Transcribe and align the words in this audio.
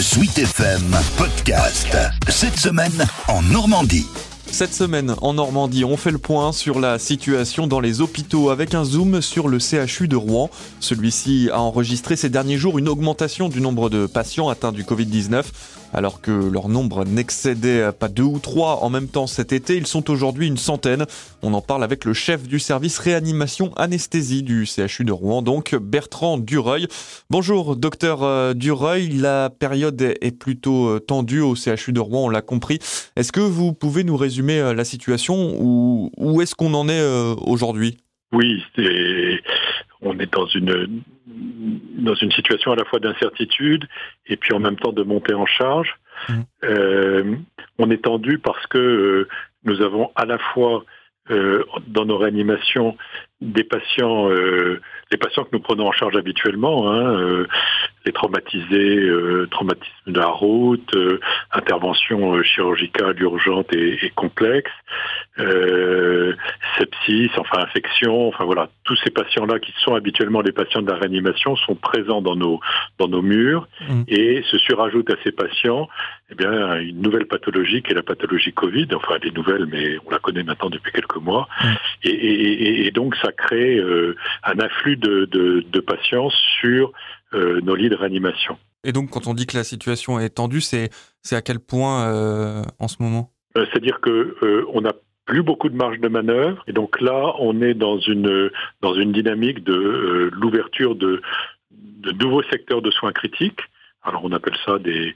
Suite 0.00 0.38
FM 0.38 0.96
Podcast. 1.16 1.96
Cette 2.28 2.56
semaine 2.56 3.06
en 3.26 3.42
Normandie. 3.42 4.06
Cette 4.50 4.74
semaine, 4.74 5.14
en 5.20 5.34
Normandie, 5.34 5.84
on 5.84 5.96
fait 5.96 6.10
le 6.10 6.18
point 6.18 6.52
sur 6.52 6.80
la 6.80 6.98
situation 6.98 7.66
dans 7.66 7.80
les 7.80 8.00
hôpitaux 8.00 8.50
avec 8.50 8.74
un 8.74 8.82
zoom 8.82 9.20
sur 9.20 9.46
le 9.46 9.58
CHU 9.58 10.08
de 10.08 10.16
Rouen. 10.16 10.50
Celui-ci 10.80 11.48
a 11.52 11.60
enregistré 11.60 12.16
ces 12.16 12.28
derniers 12.28 12.56
jours 12.56 12.78
une 12.78 12.88
augmentation 12.88 13.48
du 13.48 13.60
nombre 13.60 13.88
de 13.88 14.06
patients 14.06 14.48
atteints 14.48 14.72
du 14.72 14.82
Covid-19. 14.82 15.44
Alors 15.94 16.20
que 16.20 16.30
leur 16.30 16.68
nombre 16.68 17.06
n'excédait 17.06 17.92
pas 17.92 18.08
deux 18.08 18.22
ou 18.22 18.38
trois 18.40 18.82
en 18.82 18.90
même 18.90 19.08
temps 19.08 19.26
cet 19.26 19.54
été, 19.54 19.76
ils 19.76 19.86
sont 19.86 20.10
aujourd'hui 20.10 20.46
une 20.46 20.58
centaine. 20.58 21.06
On 21.40 21.54
en 21.54 21.62
parle 21.62 21.82
avec 21.82 22.04
le 22.04 22.12
chef 22.12 22.46
du 22.46 22.58
service 22.58 22.98
réanimation 22.98 23.72
anesthésie 23.76 24.42
du 24.42 24.66
CHU 24.66 25.04
de 25.04 25.12
Rouen, 25.12 25.40
donc 25.40 25.74
Bertrand 25.74 26.36
Dureuil. 26.36 26.88
Bonjour, 27.30 27.74
docteur 27.74 28.22
euh, 28.22 28.52
Dureuil. 28.52 29.08
La 29.08 29.48
période 29.48 30.00
est 30.20 30.38
plutôt 30.38 30.98
tendue 30.98 31.40
au 31.40 31.54
CHU 31.54 31.92
de 31.92 32.00
Rouen, 32.00 32.26
on 32.26 32.28
l'a 32.28 32.42
compris. 32.42 32.80
Est-ce 33.16 33.32
que 33.32 33.40
vous 33.40 33.72
pouvez 33.72 34.04
nous 34.04 34.16
résumer 34.18 34.37
euh, 34.42 34.74
la 34.74 34.84
situation 34.84 35.34
ou 35.58 36.10
où 36.16 36.40
est-ce 36.40 36.54
qu'on 36.54 36.74
en 36.74 36.88
est 36.88 37.02
aujourd'hui? 37.46 37.98
Oui, 38.32 38.62
on 40.02 40.18
est 40.18 40.32
dans 40.32 40.46
une 40.46 41.02
dans 41.98 42.14
une 42.14 42.32
situation 42.32 42.72
à 42.72 42.76
la 42.76 42.84
fois 42.84 43.00
d'incertitude 43.00 43.86
et 44.26 44.36
puis 44.36 44.54
en 44.54 44.60
même 44.60 44.76
temps 44.76 44.92
de 44.92 45.02
montée 45.02 45.34
en 45.34 45.46
charge. 45.46 45.94
Mmh. 46.28 46.32
Euh, 46.64 47.36
on 47.78 47.90
est 47.90 48.04
tendu 48.04 48.38
parce 48.38 48.66
que 48.66 48.78
euh, 48.78 49.28
nous 49.64 49.82
avons 49.82 50.10
à 50.14 50.24
la 50.24 50.38
fois 50.38 50.84
euh, 51.30 51.64
dans 51.86 52.04
nos 52.04 52.16
réanimations 52.16 52.96
des 53.40 53.62
patients, 53.62 54.28
euh, 54.30 54.80
les 55.12 55.16
patients 55.16 55.44
que 55.44 55.50
nous 55.52 55.60
prenons 55.60 55.86
en 55.86 55.92
charge 55.92 56.16
habituellement, 56.16 56.90
hein, 56.90 57.20
euh, 57.20 57.46
les 58.04 58.12
traumatisés, 58.12 58.98
euh, 58.98 59.46
traumatisme 59.50 59.92
de 60.08 60.18
la 60.18 60.26
route, 60.26 60.94
euh, 60.96 61.20
intervention 61.52 62.42
chirurgicale 62.42 63.20
urgente 63.22 63.72
et, 63.72 64.04
et 64.04 64.10
complexe, 64.10 64.72
sepsis, 66.76 67.30
enfin 67.36 67.62
infection, 67.62 68.26
enfin 68.28 68.44
voilà, 68.44 68.70
tous 68.82 68.96
ces 69.04 69.10
patients-là 69.10 69.60
qui 69.60 69.72
sont 69.78 69.94
habituellement 69.94 70.40
les 70.40 70.52
patients 70.52 70.82
de 70.82 70.90
la 70.90 70.96
réanimation 70.96 71.54
sont 71.56 71.76
présents 71.76 72.20
dans 72.20 72.34
nos 72.34 72.60
dans 72.98 73.06
nos 73.06 73.22
murs 73.22 73.68
mmh. 73.88 74.02
et 74.08 74.42
se 74.50 74.58
surajoutent 74.58 75.10
à 75.10 75.16
ces 75.22 75.30
patients, 75.30 75.88
eh 76.30 76.34
bien 76.34 76.76
une 76.80 77.00
nouvelle 77.00 77.26
pathologie 77.26 77.82
qui 77.82 77.92
est 77.92 77.94
la 77.94 78.02
pathologie 78.02 78.52
Covid, 78.52 78.88
enfin 78.94 79.16
elle 79.20 79.28
est 79.28 79.36
nouvelle 79.36 79.66
mais 79.66 79.96
on 80.06 80.10
la 80.10 80.18
connaît 80.18 80.42
maintenant 80.42 80.70
depuis 80.70 80.90
quelques 80.90 81.16
mois, 81.16 81.48
mmh. 81.62 81.66
et, 82.04 82.10
et, 82.10 82.86
et 82.86 82.90
donc 82.90 83.14
ça 83.16 83.27
ça 83.28 83.32
crée 83.32 83.76
euh, 83.76 84.16
un 84.42 84.58
afflux 84.58 84.96
de, 84.96 85.26
de, 85.26 85.60
de 85.60 85.80
patients 85.80 86.30
sur 86.60 86.92
euh, 87.34 87.60
nos 87.60 87.74
lits 87.74 87.90
de 87.90 87.96
réanimation. 87.96 88.58
Et 88.84 88.92
donc, 88.92 89.10
quand 89.10 89.26
on 89.26 89.34
dit 89.34 89.46
que 89.46 89.56
la 89.56 89.64
situation 89.64 90.20
est 90.20 90.36
tendue, 90.36 90.60
c'est 90.60 90.90
à 91.32 91.42
quel 91.42 91.58
point 91.58 91.96
euh, 92.06 92.62
en 92.78 92.88
ce 92.88 93.02
moment? 93.02 93.30
C'est-à-dire 93.54 93.98
que 94.00 94.36
euh, 94.42 94.64
on 94.72 94.80
n'a 94.82 94.92
plus 95.26 95.42
beaucoup 95.42 95.68
de 95.68 95.76
marge 95.76 95.98
de 95.98 96.08
manœuvre, 96.08 96.62
et 96.68 96.72
donc 96.72 97.00
là, 97.00 97.34
on 97.38 97.60
est 97.60 97.74
dans 97.74 97.98
une 97.98 98.50
dans 98.80 98.94
une 98.94 99.12
dynamique 99.12 99.60
de 99.62 99.74
euh, 99.74 100.30
l'ouverture 100.32 100.94
de, 100.94 101.20
de 102.06 102.12
nouveaux 102.12 102.44
secteurs 102.44 102.82
de 102.82 102.90
soins 102.90 103.12
critiques. 103.12 103.60
Alors, 104.02 104.24
on 104.24 104.32
appelle 104.32 104.56
ça 104.64 104.78
des, 104.78 105.14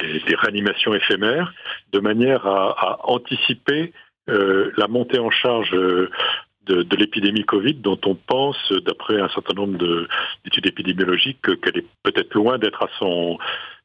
des, 0.00 0.20
des 0.20 0.36
réanimations 0.36 0.94
éphémères, 0.94 1.52
de 1.92 2.00
manière 2.00 2.46
à, 2.46 2.70
à 2.70 3.00
anticiper 3.04 3.92
euh, 4.30 4.70
la 4.76 4.86
montée 4.86 5.18
en 5.18 5.30
charge 5.30 5.74
de, 6.66 6.82
de 6.82 6.96
l'épidémie 6.96 7.44
Covid 7.44 7.74
dont 7.74 7.98
on 8.04 8.14
pense, 8.14 8.72
d'après 8.84 9.20
un 9.20 9.28
certain 9.28 9.54
nombre 9.54 9.78
d'études 10.44 10.66
épidémiologiques, 10.66 11.42
qu'elle 11.42 11.78
est 11.78 11.86
peut-être 12.02 12.34
loin 12.34 12.58
d'être 12.58 12.82
à 12.82 12.88
son, 12.98 13.38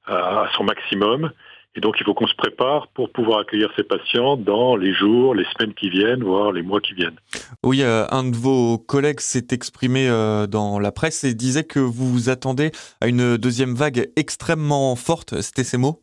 à 0.06 0.50
son 0.56 0.64
maximum. 0.64 1.32
Et 1.76 1.80
donc, 1.80 1.98
il 2.00 2.06
faut 2.06 2.16
qu'on 2.16 2.28
se 2.28 2.36
prépare 2.36 2.88
pour 2.88 3.12
pouvoir 3.12 3.40
accueillir 3.40 3.70
ces 3.76 3.84
patients 3.84 4.36
dans 4.36 4.76
les 4.76 4.94
jours, 4.94 5.36
les 5.36 5.46
semaines 5.46 5.76
qui 5.76 5.90
viennent, 5.92 6.24
voire 6.24 6.52
les 6.52 6.64
mois 6.64 6.82
qui 6.82 6.94
viennent. 6.94 7.20
Oui, 7.64 7.84
euh, 7.84 8.06
un 8.10 8.24
de 8.24 8.36
vos 8.36 8.80
collègues 8.80 9.20
s'est 9.20 9.48
exprimé 9.52 10.10
euh, 10.10 10.48
dans 10.48 10.80
la 10.80 10.92
presse 10.92 11.24
et 11.24 11.36
disait 11.36 11.66
que 11.66 11.80
vous 11.80 12.12
vous 12.12 12.30
attendez 12.30 12.72
à 13.00 13.08
une 13.08 13.38
deuxième 13.38 13.76
vague 13.76 14.10
extrêmement 14.16 14.96
forte. 14.96 15.40
C'était 15.42 15.64
ces 15.64 15.78
mots? 15.78 16.02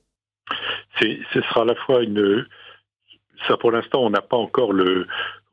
Ce 1.01 1.41
sera 1.41 1.63
à 1.63 1.65
la 1.65 1.75
fois 1.75 2.03
une... 2.05 2.47
Ça, 3.49 3.57
pour 3.57 3.73
l'instant, 3.73 4.01
on 4.03 4.11
n'a 4.11 4.23
pas 4.23 4.37
encore 4.37 4.73
le, 4.73 5.09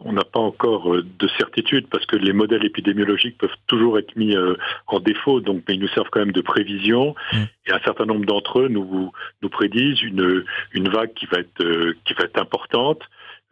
on 0.05 0.13
n'a 0.13 0.23
pas 0.23 0.39
encore 0.39 0.93
euh, 0.93 1.05
de 1.19 1.27
certitude 1.37 1.87
parce 1.89 2.05
que 2.05 2.15
les 2.15 2.33
modèles 2.33 2.65
épidémiologiques 2.65 3.37
peuvent 3.37 3.49
toujours 3.67 3.97
être 3.99 4.15
mis 4.15 4.35
euh, 4.35 4.55
en 4.87 4.99
défaut, 4.99 5.41
donc 5.41 5.63
mais 5.67 5.75
ils 5.75 5.81
nous 5.81 5.87
servent 5.89 6.09
quand 6.11 6.19
même 6.19 6.31
de 6.31 6.41
prévision. 6.41 7.15
Mmh. 7.33 7.37
Et 7.67 7.71
un 7.73 7.79
certain 7.79 8.05
nombre 8.05 8.25
d'entre 8.25 8.59
eux 8.59 8.67
nous 8.67 9.11
nous 9.41 9.49
prédisent 9.49 10.01
une 10.01 10.43
une 10.73 10.89
vague 10.89 11.13
qui 11.13 11.25
va 11.25 11.39
être 11.39 11.61
euh, 11.61 11.95
qui 12.05 12.13
va 12.13 12.25
être 12.25 12.39
importante 12.39 13.01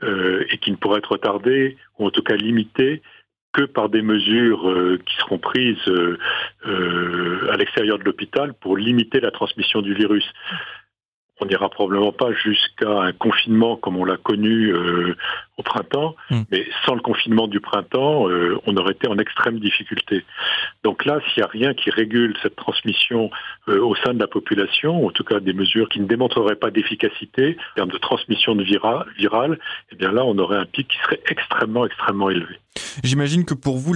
euh, 0.01 0.45
et 0.49 0.57
qui 0.59 0.71
ne 0.71 0.77
pourra 0.77 0.99
être 0.99 1.11
retardée 1.11 1.75
ou 1.97 2.07
en 2.07 2.09
tout 2.09 2.21
cas 2.21 2.37
limitée 2.37 3.01
que 3.51 3.63
par 3.63 3.89
des 3.89 4.01
mesures 4.01 4.69
euh, 4.69 4.97
qui 5.05 5.13
seront 5.17 5.39
prises 5.39 5.89
euh, 5.89 7.49
à 7.51 7.57
l'extérieur 7.57 7.99
de 7.99 8.05
l'hôpital 8.05 8.53
pour 8.53 8.77
limiter 8.77 9.19
la 9.19 9.31
transmission 9.31 9.81
du 9.81 9.93
virus 9.93 10.23
on 11.39 11.45
n'ira 11.45 11.69
probablement 11.69 12.11
pas 12.11 12.31
jusqu'à 12.33 12.89
un 12.89 13.11
confinement 13.13 13.75
comme 13.77 13.97
on 13.97 14.05
l'a 14.05 14.17
connu 14.17 14.73
euh, 14.73 15.15
au 15.57 15.63
printemps, 15.63 16.15
mmh. 16.29 16.41
mais 16.51 16.65
sans 16.85 16.95
le 16.95 17.01
confinement 17.01 17.47
du 17.47 17.59
printemps, 17.59 18.29
euh, 18.29 18.57
on 18.65 18.75
aurait 18.77 18.93
été 18.93 19.07
en 19.07 19.17
extrême 19.17 19.59
difficulté. 19.59 20.23
Donc 20.83 21.05
là, 21.05 21.19
s'il 21.27 21.41
n'y 21.41 21.47
a 21.47 21.51
rien 21.51 21.73
qui 21.73 21.89
régule 21.89 22.35
cette 22.41 22.55
transmission 22.55 23.29
euh, 23.67 23.81
au 23.81 23.95
sein 23.95 24.13
de 24.13 24.19
la 24.19 24.27
population, 24.27 25.05
en 25.05 25.11
tout 25.11 25.23
cas 25.23 25.39
des 25.39 25.53
mesures 25.53 25.89
qui 25.89 25.99
ne 25.99 26.05
démontreraient 26.05 26.55
pas 26.55 26.71
d'efficacité 26.71 27.57
en 27.71 27.75
termes 27.75 27.91
de 27.91 27.97
transmission 27.97 28.55
de 28.55 28.63
vira 28.63 29.05
virale, 29.17 29.59
eh 29.91 29.95
bien 29.95 30.11
là, 30.11 30.23
on 30.25 30.37
aurait 30.37 30.57
un 30.57 30.65
pic 30.65 30.87
qui 30.87 30.97
serait 30.99 31.21
extrêmement, 31.29 31.85
extrêmement 31.85 32.29
élevé. 32.29 32.59
J'imagine 33.03 33.45
que 33.45 33.53
pour 33.53 33.77
vous, 33.77 33.93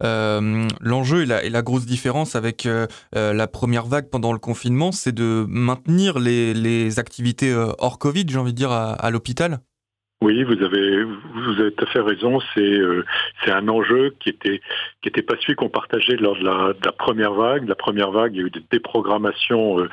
l'enjeu 0.00 1.22
et, 1.22 1.50
la, 1.50 1.62
grosse 1.62 1.86
différence 1.86 2.36
avec 2.36 2.68
la 3.12 3.46
première 3.46 3.86
vague 3.86 4.08
pendant 4.10 4.32
le 4.32 4.38
confinement, 4.38 4.92
c'est 4.92 5.14
de 5.14 5.44
maintenir 5.48 6.18
les, 6.18 6.98
activités 6.98 7.52
euh, 7.52 7.72
hors 7.78 7.98
Covid, 7.98 8.24
j'ai 8.28 8.38
envie 8.38 8.52
de 8.52 8.56
dire, 8.56 8.70
à, 8.70 9.10
l'hôpital? 9.10 9.58
Oui, 10.22 10.42
vous 10.42 10.62
avez 10.62 11.04
vous 11.04 11.70
tout 11.70 11.84
à 11.84 11.86
fait 11.86 12.00
raison. 12.00 12.40
C'est 12.54 12.60
euh, 12.60 13.04
un 13.46 13.68
enjeu 13.68 14.14
qui 14.20 14.30
était 14.30 14.62
qui 15.02 15.08
était 15.10 15.22
pas 15.22 15.34
celui 15.40 15.54
qu'on 15.54 15.68
partageait 15.68 16.16
lors 16.16 16.38
de 16.38 16.44
la, 16.44 16.92
première 16.92 17.34
vague. 17.34 17.68
La 17.68 17.74
première 17.74 18.10
vague, 18.10 18.34
il 18.34 18.40
y 18.40 18.42
a 18.42 18.46
eu 18.46 18.50
des 18.50 18.64
déprogrammations 18.70 19.80
euh, 19.80 19.90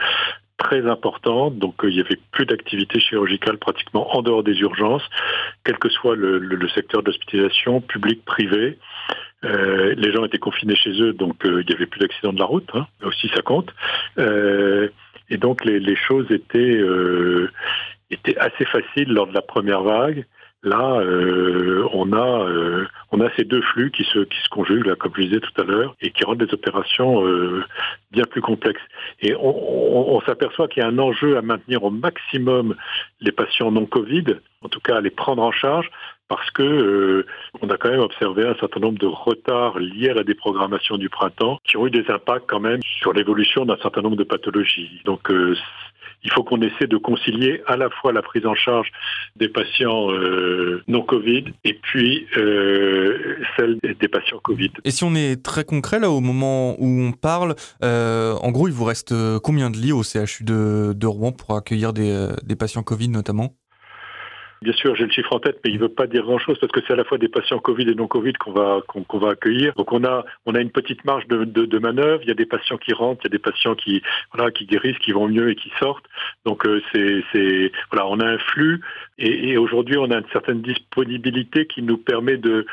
très 0.63 0.81
importantes, 0.95 1.57
donc 1.57 1.75
euh, 1.83 1.89
il 1.89 1.97
y 1.97 2.01
avait 2.01 2.19
plus 2.31 2.45
d'activité 2.45 2.99
chirurgicale 2.99 3.57
pratiquement 3.57 4.15
en 4.15 4.21
dehors 4.21 4.43
des 4.43 4.57
urgences, 4.59 5.07
quel 5.63 5.77
que 5.77 5.89
soit 5.89 6.15
le, 6.15 6.39
le, 6.39 6.55
le 6.55 6.69
secteur 6.69 7.03
d'hospitalisation, 7.03 7.81
public, 7.81 8.23
privé. 8.25 8.77
Euh, 9.43 9.95
les 9.97 10.11
gens 10.13 10.23
étaient 10.23 10.45
confinés 10.49 10.75
chez 10.75 10.93
eux, 11.01 11.13
donc 11.13 11.35
il 11.43 11.69
y 11.69 11.73
avait 11.73 11.87
plus 11.87 11.99
d'accidents 11.99 12.33
de 12.33 12.39
la 12.39 12.45
route. 12.45 12.69
Hein, 12.75 12.85
aussi, 13.03 13.27
ça 13.35 13.41
compte. 13.41 13.69
Et 15.31 15.37
donc 15.37 15.63
les, 15.63 15.79
les 15.79 15.95
choses 15.95 16.29
étaient, 16.29 16.77
euh, 16.77 17.49
étaient 18.11 18.37
assez 18.37 18.65
faciles 18.65 19.11
lors 19.11 19.27
de 19.27 19.33
la 19.33 19.41
première 19.41 19.81
vague. 19.81 20.25
Là, 20.63 20.99
euh, 20.99 21.87
on 21.93 22.13
a 22.13 22.47
euh, 22.47 22.85
on 23.11 23.19
a 23.19 23.31
ces 23.35 23.45
deux 23.45 23.61
flux 23.61 23.89
qui 23.89 24.03
se 24.03 24.19
qui 24.19 24.37
se 24.43 24.49
conjuguent 24.49 24.85
là, 24.85 24.95
comme 24.95 25.11
je 25.15 25.23
disais 25.23 25.39
tout 25.39 25.59
à 25.59 25.63
l'heure, 25.63 25.95
et 26.01 26.11
qui 26.11 26.23
rendent 26.23 26.41
les 26.41 26.53
opérations 26.53 27.25
euh, 27.25 27.63
bien 28.11 28.25
plus 28.25 28.41
complexes. 28.41 28.81
Et 29.21 29.33
on, 29.33 29.39
on, 29.41 30.17
on 30.17 30.21
s'aperçoit 30.21 30.67
qu'il 30.67 30.83
y 30.83 30.85
a 30.85 30.89
un 30.89 30.99
enjeu 30.99 31.35
à 31.35 31.41
maintenir 31.41 31.83
au 31.83 31.89
maximum 31.89 32.75
les 33.21 33.31
patients 33.31 33.71
non 33.71 33.87
Covid, 33.87 34.25
en 34.61 34.69
tout 34.69 34.79
cas 34.79 34.97
à 34.97 35.01
les 35.01 35.09
prendre 35.09 35.41
en 35.41 35.51
charge, 35.51 35.89
parce 36.31 36.49
que 36.51 36.63
euh, 36.63 37.25
on 37.61 37.69
a 37.69 37.77
quand 37.77 37.89
même 37.89 37.99
observé 37.99 38.47
un 38.47 38.55
certain 38.55 38.79
nombre 38.79 38.99
de 38.99 39.05
retards 39.05 39.79
liés 39.79 40.11
à 40.11 40.13
la 40.13 40.23
déprogrammation 40.23 40.97
du 40.97 41.09
printemps 41.09 41.59
qui 41.65 41.75
ont 41.75 41.87
eu 41.87 41.91
des 41.91 42.09
impacts 42.09 42.45
quand 42.47 42.61
même 42.61 42.79
sur 42.83 43.11
l'évolution 43.11 43.65
d'un 43.65 43.77
certain 43.81 44.01
nombre 44.01 44.15
de 44.15 44.23
pathologies. 44.23 45.01
Donc 45.03 45.29
euh, 45.29 45.55
il 46.23 46.31
faut 46.31 46.43
qu'on 46.43 46.61
essaie 46.61 46.87
de 46.87 46.97
concilier 46.97 47.61
à 47.67 47.77
la 47.77 47.89
fois 47.89 48.13
la 48.13 48.21
prise 48.21 48.45
en 48.45 48.55
charge 48.55 48.91
des 49.35 49.49
patients 49.49 50.11
euh, 50.11 50.83
non 50.87 51.01
Covid 51.03 51.45
et 51.63 51.73
puis 51.73 52.27
euh, 52.37 53.37
celle 53.57 53.77
des 53.81 54.07
patients 54.07 54.39
Covid. 54.43 54.71
Et 54.83 54.91
si 54.91 55.03
on 55.03 55.15
est 55.15 55.43
très 55.43 55.63
concret 55.63 55.99
là 55.99 56.09
au 56.09 56.19
moment 56.19 56.75
où 56.79 56.87
on 56.87 57.11
parle, 57.11 57.55
euh, 57.83 58.33
en 58.33 58.51
gros 58.51 58.67
il 58.67 58.73
vous 58.73 58.85
reste 58.85 59.13
combien 59.39 59.69
de 59.69 59.77
lits 59.77 59.91
au 59.91 60.03
CHU 60.03 60.43
de, 60.43 60.93
de 60.95 61.07
Rouen 61.07 61.31
pour 61.31 61.55
accueillir 61.55 61.93
des, 61.93 62.27
des 62.43 62.55
patients 62.55 62.83
Covid 62.83 63.09
notamment? 63.09 63.55
Bien 64.61 64.73
sûr, 64.73 64.95
j'ai 64.95 65.05
le 65.05 65.11
chiffre 65.11 65.33
en 65.33 65.39
tête, 65.39 65.59
mais 65.65 65.71
il 65.71 65.77
ne 65.77 65.81
veut 65.81 65.89
pas 65.89 66.05
dire 66.05 66.21
grand-chose 66.21 66.59
parce 66.59 66.71
que 66.71 66.81
c'est 66.85 66.93
à 66.93 66.95
la 66.95 67.03
fois 67.03 67.17
des 67.17 67.29
patients 67.29 67.57
Covid 67.57 67.89
et 67.89 67.95
non 67.95 68.07
Covid 68.07 68.33
qu'on 68.33 68.51
va 68.51 68.81
qu'on 68.87 69.03
qu 69.03 69.17
va 69.17 69.31
accueillir. 69.31 69.73
Donc 69.73 69.91
on 69.91 70.03
a 70.03 70.23
on 70.45 70.53
a 70.53 70.61
une 70.61 70.69
petite 70.69 71.03
marge 71.03 71.27
de, 71.27 71.45
de, 71.45 71.65
de, 71.65 71.79
manœuvre. 71.79 72.21
Il 72.21 72.27
y 72.27 72.31
a 72.31 72.35
des 72.35 72.45
patients 72.45 72.77
qui 72.77 72.93
rentrent, 72.93 73.21
il 73.23 73.31
y 73.31 73.31
a 73.31 73.37
des 73.37 73.39
patients 73.39 73.73
qui 73.73 74.03
voilà 74.31 74.51
qui 74.51 74.67
guérissent, 74.67 74.99
qui 74.99 75.13
vont 75.13 75.27
mieux 75.27 75.49
et 75.49 75.55
qui 75.55 75.71
sortent. 75.79 76.05
Donc 76.45 76.67
euh, 76.67 76.79
c'est 76.93 77.23
c'est 77.33 77.71
voilà, 77.91 78.07
on 78.07 78.19
a 78.19 78.27
un 78.27 78.37
flux 78.37 78.81
et, 79.17 79.49
et 79.49 79.57
aujourd'hui 79.57 79.97
on 79.97 80.11
a 80.11 80.17
une 80.19 80.29
certaine 80.31 80.61
disponibilité 80.61 81.65
qui 81.65 81.81
nous 81.81 81.97
permet 81.97 82.37
de 82.37 82.67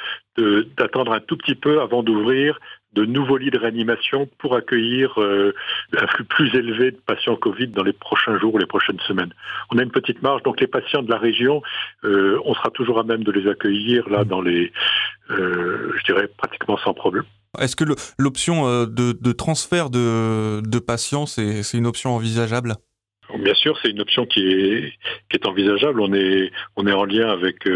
d'attendre 0.77 1.13
un 1.13 1.21
tout 1.21 1.37
petit 1.37 1.55
peu 1.55 1.81
avant 1.81 2.03
d'ouvrir 2.03 2.61
de 2.95 3.05
nouveaux 3.05 3.37
lits 3.37 3.51
de 3.51 3.59
réanimation 3.59 4.29
pour 4.39 4.57
accueillir 4.57 5.21
euh, 5.21 5.55
un 5.97 6.07
flux 6.07 6.25
plus 6.25 6.55
élevé 6.55 6.91
de 6.91 6.97
patients 6.97 7.37
Covid 7.37 7.69
dans 7.69 7.83
les 7.83 7.93
prochains 7.93 8.39
jours, 8.39 8.59
les 8.59 8.67
prochaines 8.67 9.01
semaines. 9.01 9.33
On 9.71 9.79
a 9.79 9.83
une 9.83 9.91
petite 9.91 10.23
marge, 10.23 10.43
donc 10.43 10.61
les 10.61 10.67
patients 10.67 11.03
de 11.03 11.11
la 11.11 11.19
région, 11.19 11.63
euh, 12.05 12.41
on 12.45 12.55
sera 12.55 12.71
toujours 12.71 12.99
à 12.99 13.05
même 13.05 13.25
de 13.25 13.33
les 13.33 13.49
accueillir 13.49 14.09
là 14.09 14.25
dans 14.25 14.41
les, 14.41 14.73
euh, 15.31 15.93
je 15.99 16.05
dirais 16.05 16.29
pratiquement 16.37 16.79
sans 16.79 16.95
problème. 16.95 17.25
Est-ce 17.59 17.77
que 17.77 17.85
l'option 18.19 18.85
de, 18.85 19.33
transfert 19.33 19.91
de, 19.91 20.61
de 20.61 20.79
patients, 20.79 21.27
c'est 21.27 21.63
une 21.75 21.87
option 21.87 22.15
envisageable? 22.15 22.75
Bien 23.39 23.55
sûr, 23.55 23.79
c'est 23.83 23.91
une 23.91 24.01
option 24.01 24.27
qui 24.27 24.41
est, 24.41 24.93
qui 25.31 25.37
est 25.37 25.47
envisageable. 25.47 26.01
On 26.01 26.13
est, 26.13 26.51
on 26.77 26.87
est 26.87 26.93
en 26.93 27.05
lien 27.05 27.29
avec 27.29 27.67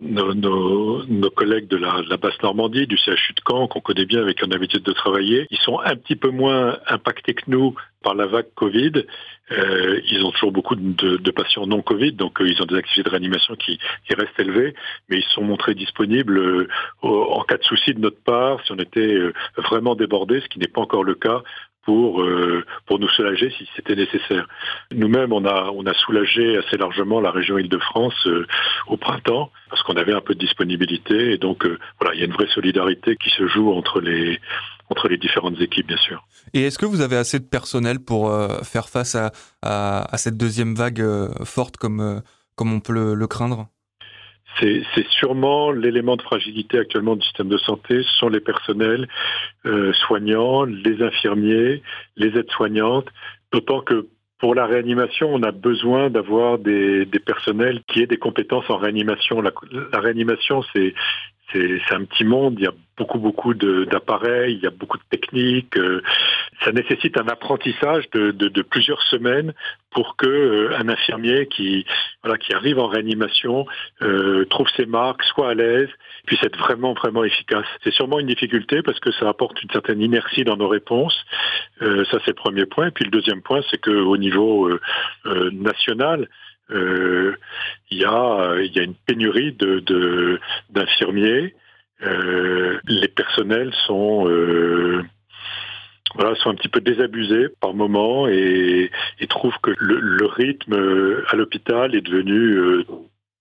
nos, 0.00 0.34
nos, 0.34 1.04
nos, 1.06 1.30
collègues 1.30 1.68
de 1.68 1.76
la, 1.76 2.02
la 2.08 2.16
Basse-Normandie, 2.16 2.86
du 2.86 2.96
CHU 2.96 3.34
de 3.34 3.40
Caen, 3.46 3.68
qu'on 3.68 3.80
connaît 3.80 4.06
bien, 4.06 4.20
avec 4.20 4.38
qui 4.38 4.44
on 4.44 4.48
a 4.48 4.54
l'habitude 4.54 4.82
de 4.82 4.92
travailler, 4.92 5.46
ils 5.50 5.58
sont 5.58 5.78
un 5.80 5.96
petit 5.96 6.16
peu 6.16 6.30
moins 6.30 6.78
impactés 6.88 7.34
que 7.34 7.44
nous 7.48 7.74
par 8.02 8.14
la 8.14 8.26
vague 8.26 8.46
Covid. 8.54 9.04
Euh, 9.52 10.00
ils 10.10 10.24
ont 10.24 10.30
toujours 10.30 10.52
beaucoup 10.52 10.76
de, 10.76 11.16
de 11.16 11.30
patients 11.30 11.66
non 11.66 11.82
Covid, 11.82 12.12
donc 12.12 12.40
euh, 12.40 12.48
ils 12.48 12.62
ont 12.62 12.66
des 12.66 12.76
activités 12.76 13.02
de 13.02 13.10
réanimation 13.10 13.56
qui, 13.56 13.78
qui, 14.06 14.14
restent 14.14 14.38
élevées, 14.38 14.74
mais 15.08 15.18
ils 15.18 15.34
sont 15.34 15.42
montrés 15.42 15.74
disponibles 15.74 16.38
euh, 16.38 16.68
en 17.02 17.42
cas 17.42 17.56
de 17.56 17.64
souci 17.64 17.92
de 17.92 18.00
notre 18.00 18.22
part, 18.22 18.64
si 18.64 18.72
on 18.72 18.78
était 18.78 19.00
euh, 19.00 19.32
vraiment 19.56 19.96
débordé, 19.96 20.40
ce 20.40 20.48
qui 20.48 20.60
n'est 20.60 20.68
pas 20.68 20.80
encore 20.80 21.04
le 21.04 21.14
cas 21.14 21.42
pour 21.84 22.22
euh, 22.22 22.64
pour 22.86 22.98
nous 22.98 23.08
soulager 23.08 23.50
si 23.56 23.68
c'était 23.74 23.96
nécessaire. 23.96 24.46
Nous-mêmes, 24.92 25.32
on 25.32 25.44
a 25.44 25.70
on 25.74 25.84
a 25.86 25.94
soulagé 25.94 26.58
assez 26.58 26.76
largement 26.76 27.20
la 27.20 27.30
région 27.30 27.58
Île-de-France 27.58 28.26
euh, 28.26 28.46
au 28.86 28.96
printemps 28.96 29.50
qu'on 29.82 29.96
avait 29.96 30.12
un 30.12 30.20
peu 30.20 30.34
de 30.34 30.38
disponibilité. 30.38 31.32
Et 31.32 31.38
donc 31.38 31.64
euh, 31.66 31.78
voilà, 32.00 32.14
il 32.14 32.20
y 32.20 32.22
a 32.22 32.26
une 32.26 32.32
vraie 32.32 32.48
solidarité 32.54 33.16
qui 33.16 33.30
se 33.30 33.46
joue 33.46 33.72
entre 33.72 34.00
les 34.00 34.40
entre 34.88 35.08
les 35.08 35.18
différentes 35.18 35.60
équipes, 35.60 35.86
bien 35.86 35.96
sûr. 35.98 36.26
Et 36.52 36.62
est-ce 36.62 36.76
que 36.76 36.86
vous 36.86 37.00
avez 37.00 37.16
assez 37.16 37.38
de 37.38 37.44
personnel 37.44 38.00
pour 38.00 38.32
faire 38.64 38.88
face 38.88 39.14
à, 39.14 39.30
à, 39.62 40.12
à, 40.12 40.18
cette 40.18 40.36
deuxième 40.36 40.74
vague 40.74 41.00
forte 41.44 41.76
comme 41.76 42.22
comme 42.56 42.72
on 42.72 42.80
peut 42.80 42.92
le, 42.92 43.14
le 43.14 43.26
craindre? 43.28 43.68
C'est 44.58 45.08
sûrement 45.08 45.70
l'élément 45.70 46.16
de 46.16 46.22
fragilité 46.22 46.78
actuellement 46.78 47.16
du 47.16 47.24
système 47.24 47.48
de 47.48 47.56
santé, 47.56 48.02
ce 48.02 48.18
sont 48.18 48.28
les 48.28 48.40
personnels 48.40 49.08
euh, 49.64 49.92
soignants, 50.06 50.64
les 50.64 51.02
infirmiers, 51.02 51.82
les 52.16 52.38
aides-soignantes, 52.38 53.08
d'autant 53.52 53.80
que 53.80 54.08
pour 54.40 54.54
la 54.54 54.66
réanimation, 54.66 55.32
on 55.32 55.42
a 55.42 55.52
besoin 55.52 56.08
d'avoir 56.08 56.58
des, 56.58 57.06
personnels 57.24 57.82
qui 57.86 58.02
aient 58.02 58.06
des 58.06 58.16
compétences 58.16 58.68
en 58.70 58.78
réanimation. 58.78 59.42
La 59.42 60.00
réanimation, 60.00 60.62
c'est 60.72 60.94
c'est 61.52 61.94
un 61.94 62.04
petit 62.04 62.24
monde, 62.24 62.56
il 62.58 62.64
y 62.64 62.68
a 62.68 62.72
beaucoup 62.96 63.18
beaucoup 63.18 63.54
d'appareils, 63.54 64.54
il 64.54 64.62
y 64.62 64.66
a 64.66 64.70
beaucoup 64.70 64.98
de 64.98 65.02
techniques. 65.10 65.76
Euh, 65.78 66.02
ça 66.64 66.72
nécessite 66.72 67.16
un 67.18 67.28
apprentissage 67.28 68.10
de, 68.10 68.30
de, 68.30 68.48
de 68.48 68.62
plusieurs 68.62 69.02
semaines 69.04 69.54
pour 69.90 70.16
que 70.16 70.28
euh, 70.28 70.76
un 70.78 70.88
infirmier 70.88 71.46
qui 71.46 71.86
voilà 72.22 72.36
qui 72.36 72.52
arrive 72.52 72.78
en 72.78 72.86
réanimation 72.86 73.66
euh, 74.02 74.44
trouve 74.46 74.68
ses 74.76 74.86
marques, 74.86 75.24
soit 75.24 75.50
à 75.50 75.54
l'aise, 75.54 75.88
puisse 76.26 76.42
être 76.42 76.58
vraiment 76.58 76.92
vraiment 76.92 77.24
efficace. 77.24 77.66
C'est 77.82 77.92
sûrement 77.92 78.18
une 78.20 78.26
difficulté 78.26 78.82
parce 78.82 79.00
que 79.00 79.10
ça 79.12 79.28
apporte 79.28 79.62
une 79.62 79.70
certaine 79.70 80.02
inertie 80.02 80.44
dans 80.44 80.56
nos 80.56 80.68
réponses. 80.68 81.18
Euh, 81.82 82.04
ça 82.10 82.18
c'est 82.24 82.32
le 82.32 82.34
premier 82.34 82.66
point. 82.66 82.88
Et 82.88 82.90
puis 82.90 83.04
le 83.04 83.10
deuxième 83.10 83.40
point, 83.40 83.62
c'est 83.70 83.80
que 83.80 83.90
au 83.90 84.18
niveau 84.18 84.68
euh, 84.68 85.50
euh, 86.72 87.36
il 87.90 87.98
y 87.98 88.04
a 88.04 88.56
il 88.62 88.74
y 88.74 88.78
a 88.78 88.82
une 88.82 88.94
pénurie 88.94 89.52
de 89.52 90.40
d'infirmiers. 90.70 91.54
Euh, 92.02 92.78
les 92.86 93.08
personnels 93.08 93.74
sont 93.86 94.26
euh, 94.28 95.02
voilà, 96.14 96.34
sont 96.36 96.50
un 96.50 96.54
petit 96.54 96.68
peu 96.68 96.80
désabusés 96.80 97.48
par 97.60 97.74
moment 97.74 98.26
et, 98.26 98.90
trouvent 99.28 99.58
que 99.62 99.72
le, 99.78 100.26
rythme 100.26 101.22
à 101.28 101.36
l'hôpital 101.36 101.94
est 101.94 102.00
devenu 102.00 102.56
euh, 102.56 102.84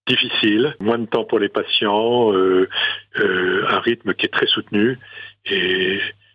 difficile, 0.08 0.76
moins 0.80 1.00
de 1.00 1.06
temps 1.06 1.24
pour 1.24 1.40
les 1.40 1.50
patients, 1.50 2.32
euh, 2.34 2.70
euh, 3.20 3.66
un 3.70 3.80
rythme 3.80 4.14
qui 4.14 4.26
est 4.26 4.34
très 4.34 4.48
soutenu 4.48 5.00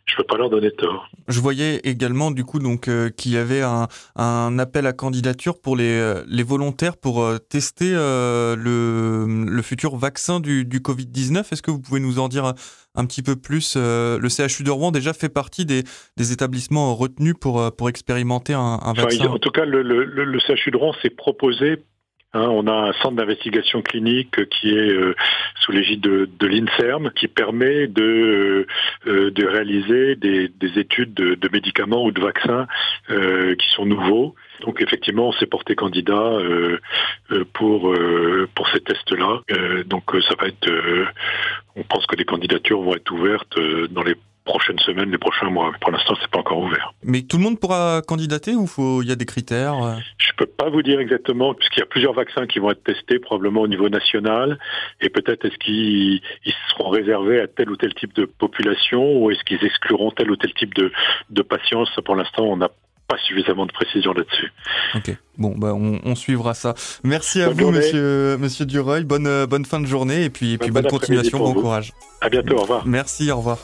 je 0.06 0.17
peux 0.17 0.25
pas 0.25 0.37
leur 0.37 0.51
donner 0.51 0.71
tort. 0.71 1.09
Je 1.29 1.41
voyais 1.41 1.81
également 1.85 2.31
du 2.31 2.45
coup 2.45 2.59
donc 2.59 2.89
euh, 2.89 3.09
qu'il 3.09 3.33
y 3.33 3.37
avait 3.39 3.62
un, 3.62 3.89
un, 4.17 4.59
appel 4.59 4.87
à 4.87 4.93
candidature 4.93 5.61
pour 5.61 5.77
les, 5.77 5.99
euh, 5.99 6.23
les 6.29 6.43
volontaires 6.43 6.97
pour 6.97 7.23
euh, 7.23 7.39
tester 7.39 7.91
le, 7.93 9.27
le, 9.27 9.62
futur 9.62 9.97
vaccin 9.97 10.41
du, 10.41 10.65
du 10.65 10.81
Covid-19. 10.81 11.53
Est-ce 11.53 11.62
que 11.62 11.71
vous 11.71 11.81
pouvez 11.81 12.01
nous 12.01 12.19
en 12.19 12.29
dire 12.29 12.45
un, 12.45 12.55
un 12.95 13.06
petit 13.06 13.23
peu 13.23 13.37
plus 13.37 13.77
Le 13.77 14.29
CHU 14.29 14.62
de 14.62 14.71
Rouen 14.71 14.93
déjà 14.93 15.12
fait 15.15 15.31
partie 15.31 15.65
des, 15.65 15.85
des 16.17 16.33
établissements 16.33 16.95
retenus 16.95 17.35
pour, 17.41 17.75
pour 17.75 17.89
expérimenter 17.89 18.53
un, 18.53 18.79
un 18.83 18.93
vaccin. 18.93 19.25
Enfin, 19.25 19.35
en 19.35 19.39
tout 19.39 19.51
cas, 19.51 19.65
le, 19.65 19.83
le, 19.83 20.05
le 20.05 20.39
CHU 20.39 20.71
de 20.71 20.77
Rouen 20.77 20.95
s'est 21.03 21.11
proposé 21.11 21.83
Hein, 22.35 22.49
on 22.49 22.67
a 22.67 22.73
un 22.73 22.93
centre 22.95 23.15
d'investigation 23.15 23.81
clinique 23.81 24.49
qui 24.49 24.71
est 24.71 24.93
euh, 24.93 25.15
sous 25.61 25.71
l'égide 25.71 26.01
de, 26.01 26.47
l'INSERM, 26.47 27.13
qui 27.13 27.29
permet 27.29 27.87
de, 27.87 28.67
euh, 29.07 29.31
de 29.31 29.47
réaliser 29.47 30.17
des, 30.17 30.49
des 30.49 30.79
études 30.81 31.15
de, 31.15 31.49
médicaments 31.53 32.05
ou 32.05 32.11
de 32.11 32.21
vaccins 32.21 32.67
euh, 33.11 33.55
qui 33.55 33.69
sont 33.71 33.87
nouveaux. 33.87 34.35
Donc 34.63 34.83
effectivement, 34.83 35.29
on 35.29 35.33
s'est 35.33 35.47
porté 35.47 35.77
candidat 35.77 36.39
pour 37.53 37.95
pour 38.55 38.69
ces 38.69 38.81
tests-là. 38.81 39.41
donc 39.87 40.05
ça 40.29 40.35
va 40.41 40.49
être, 40.49 40.69
on 41.77 41.83
pense 41.83 42.07
que 42.07 42.17
des 42.17 42.25
candidatures 42.25 42.81
vont 42.81 42.95
être 42.95 43.11
ouvertes 43.13 43.59
dans 43.91 44.03
les 44.03 44.15
prochaines 44.44 44.79
semaines, 44.79 45.11
les 45.11 45.19
prochains 45.19 45.49
mois. 45.50 45.73
Pour 45.81 45.91
l'instant, 45.91 46.14
c'est 46.20 46.31
pas 46.31 46.38
encore 46.38 46.58
ouvert. 46.58 46.93
Mais 47.02 47.23
tout 47.23 47.38
le 47.38 47.43
monde 47.43 47.58
pourra 47.58 48.02
candidater 48.06 48.55
ou 48.55 48.67
faut 48.67 49.02
il 49.02 49.08
y 49.08 49.12
a 49.12 49.17
des 49.17 49.25
critères 49.25 49.82
euh 49.82 49.94
Je 50.19 50.32
peux 50.37 50.46
pas 50.46 50.69
vous 50.69 50.82
dire 50.82 51.00
exactement 51.00 51.55
puisqu'il 51.55 51.81
y 51.81 51.82
a 51.82 51.87
plusieurs 51.87 52.12
vaccins 52.12 52.46
qui 52.46 52.58
vont 52.58 52.70
être 52.70 52.85
testés 52.85 53.19
probablement 53.19 53.62
au 53.62 53.69
niveau 53.69 53.88
national 53.88 54.58
et 55.00 55.08
peut-être 55.08 55.46
est-ce 55.46 55.56
qu'ils 55.58 56.20
seront 56.69 56.91
réservés 56.91 57.41
à 57.41 57.49
tel 57.49 57.70
ou 57.70 57.76
tel 57.76 57.94
type 57.94 58.14
de 58.14 58.26
population 58.26 59.17
ou 59.17 59.31
est-ce 59.31 59.43
qu'ils 59.44 59.64
excluront 59.64 60.11
tel 60.11 60.31
ou 60.31 60.37
tel 60.37 60.52
type 60.52 60.75
de 60.75 60.93
de 61.31 61.43
patients? 61.43 61.85
pour 62.05 62.17
l'instant, 62.17 62.44
on 62.44 62.56
n'a 62.56 62.69
pas 63.08 63.17
suffisamment 63.26 63.67
de 63.67 63.73
précision 63.73 64.12
là-dessus. 64.12 64.52
Ok. 64.94 65.17
Bon, 65.37 65.55
bah, 65.56 65.75
on, 65.75 66.00
on, 66.05 66.14
suivra 66.14 66.55
ça. 66.55 66.75
Merci 67.02 67.43
à 67.43 67.49
vous, 67.49 67.70
monsieur, 67.70 68.37
monsieur 68.38 68.64
Dureuil. 68.64 69.05
Bonne, 69.05 69.46
bonne 69.46 69.64
fin 69.64 69.81
de 69.81 69.87
journée 69.87 70.25
et 70.25 70.31
puis, 70.31 70.55
et 70.55 70.58
puis 70.58 70.70
bonne, 70.70 70.82
bonne 70.82 70.91
continuation, 70.91 71.38
bon 71.38 71.55
courage. 71.55 71.93
À 72.20 72.29
bientôt, 72.29 72.56
au 72.56 72.62
revoir. 72.62 72.87
Merci, 72.87 73.31
au 73.31 73.37
revoir. 73.37 73.58